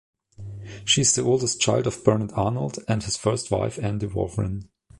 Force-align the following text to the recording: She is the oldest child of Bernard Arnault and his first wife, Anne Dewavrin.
She 0.83 1.01
is 1.01 1.13
the 1.13 1.21
oldest 1.21 1.61
child 1.61 1.85
of 1.85 2.03
Bernard 2.03 2.31
Arnault 2.31 2.79
and 2.87 3.03
his 3.03 3.17
first 3.17 3.51
wife, 3.51 3.77
Anne 3.77 3.99
Dewavrin. 3.99 4.67